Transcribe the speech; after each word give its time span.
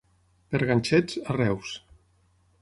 Per 0.53 0.61
ganxets, 0.71 1.19
a 1.33 1.37
Reus. 1.37 1.75